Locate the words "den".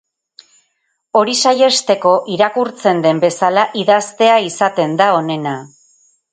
3.05-3.21